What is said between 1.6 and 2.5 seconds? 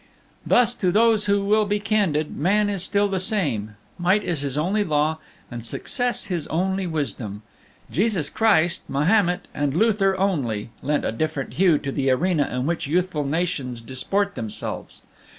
be candid,